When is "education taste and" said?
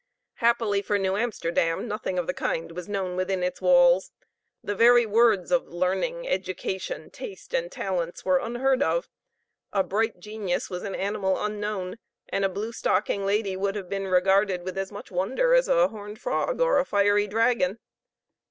6.27-7.71